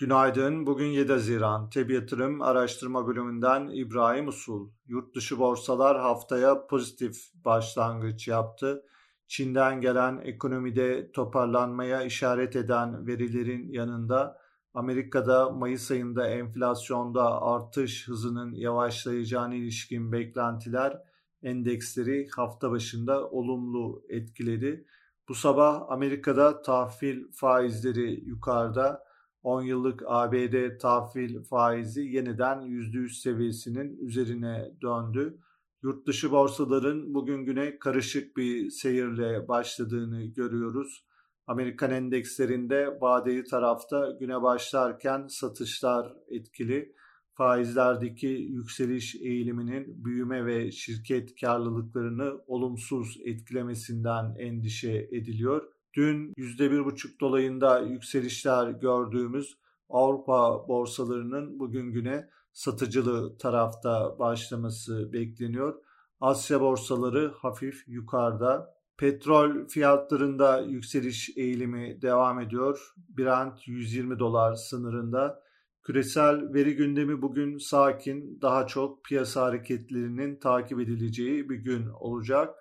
[0.00, 0.66] Günaydın.
[0.66, 1.70] Bugün 7 Haziran.
[1.70, 4.70] TEB Yatırım Araştırma Bölümünden İbrahim Usul.
[4.86, 8.84] Yurt dışı borsalar haftaya pozitif başlangıç yaptı.
[9.28, 14.38] Çin'den gelen ekonomide toparlanmaya işaret eden verilerin yanında
[14.74, 21.02] Amerika'da Mayıs ayında enflasyonda artış hızının yavaşlayacağına ilişkin beklentiler
[21.42, 24.86] endeksleri hafta başında olumlu etkiledi.
[25.28, 29.07] Bu sabah Amerika'da tahvil faizleri yukarıda
[29.42, 35.38] 10 yıllık ABD tahvil faizi yeniden %100 seviyesinin üzerine döndü.
[35.82, 41.04] Yurt dışı borsaların bugün güne karışık bir seyirle başladığını görüyoruz.
[41.46, 46.94] Amerikan endekslerinde vadeli tarafta güne başlarken satışlar etkili.
[47.34, 55.77] Faizlerdeki yükseliş eğiliminin büyüme ve şirket karlılıklarını olumsuz etkilemesinden endişe ediliyor.
[55.94, 59.58] Dün %1,5 dolayında yükselişler gördüğümüz
[59.90, 65.74] Avrupa borsalarının bugün güne satıcılı tarafta başlaması bekleniyor.
[66.20, 68.74] Asya borsaları hafif yukarıda.
[68.96, 72.94] Petrol fiyatlarında yükseliş eğilimi devam ediyor.
[73.18, 75.42] Brent 120 dolar sınırında.
[75.82, 82.54] Küresel veri gündemi bugün sakin, daha çok piyasa hareketlerinin takip edileceği bir gün olacak.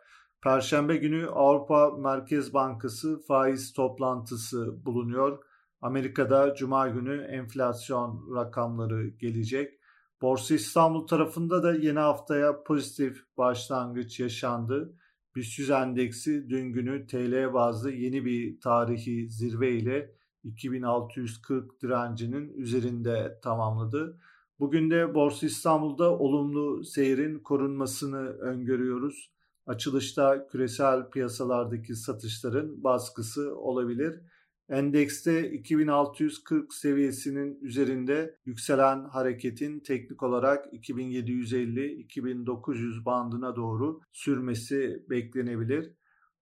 [0.44, 5.44] Perşembe günü Avrupa Merkez Bankası faiz toplantısı bulunuyor.
[5.82, 9.80] Amerika'da cuma günü enflasyon rakamları gelecek.
[10.22, 14.94] Borsa İstanbul tarafında da yeni haftaya pozitif başlangıç yaşandı.
[15.36, 23.40] BIST 100 endeksi dün günü TL bazlı yeni bir tarihi zirve ile 2640 direncinin üzerinde
[23.44, 24.20] tamamladı.
[24.60, 29.37] Bugün de Borsa İstanbul'da olumlu seyrin korunmasını öngörüyoruz
[29.68, 34.22] açılışta küresel piyasalardaki satışların baskısı olabilir.
[34.70, 45.94] Endekste 2640 seviyesinin üzerinde yükselen hareketin teknik olarak 2750-2900 bandına doğru sürmesi beklenebilir.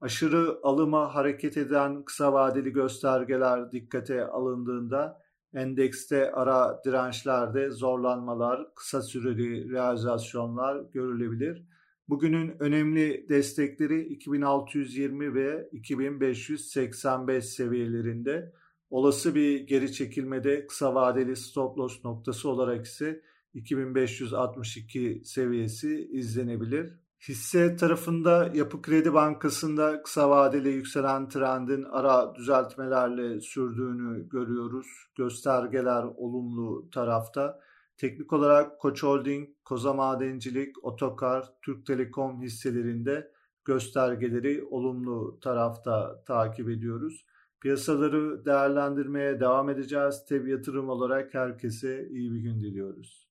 [0.01, 5.21] Aşırı alıma hareket eden kısa vadeli göstergeler dikkate alındığında
[5.53, 11.74] endekste ara dirençlerde zorlanmalar, kısa süreli realizasyonlar görülebilir.
[12.09, 18.53] Bugünün önemli destekleri 2620 ve 2585 seviyelerinde.
[18.89, 23.21] Olası bir geri çekilmede kısa vadeli stop loss noktası olarak ise
[23.53, 26.99] 2562 seviyesi izlenebilir.
[27.27, 34.87] Hisse tarafında Yapı Kredi Bankası'nda kısa vadeli yükselen trendin ara düzeltmelerle sürdüğünü görüyoruz.
[35.17, 37.59] Göstergeler olumlu tarafta.
[37.97, 43.31] Teknik olarak Koç Holding, Koza Madencilik, Otokar, Türk Telekom hisselerinde
[43.65, 47.25] göstergeleri olumlu tarafta takip ediyoruz.
[47.61, 50.25] Piyasaları değerlendirmeye devam edeceğiz.
[50.29, 53.24] Tabi yatırım olarak herkese iyi bir gün diliyoruz.